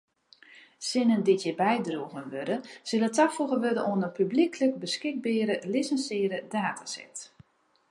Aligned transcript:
Sinnen 0.87 1.21
dy’t 1.27 1.43
hjir 1.47 1.59
bydroegen 1.63 2.31
wurde 2.33 2.57
sille 2.91 3.09
tafoege 3.19 3.57
wurde 3.65 3.81
oan 3.91 4.05
in 4.09 4.15
publyklik 4.21 4.73
beskikbere 4.87 5.55
lisinsearre 5.77 6.39
dataset. 6.57 7.17